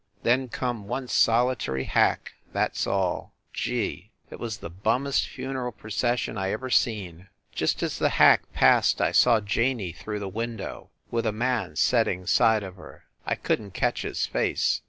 [0.23, 3.33] Then come one solitary hack that s all.
[3.53, 4.09] Gee!
[4.31, 7.27] It was the bummest funeral procession I ever seen.
[7.53, 12.25] Just as the hack passed I saw Janey through the window, with a man setting
[12.25, 14.79] side of her; I couldn t catch his face.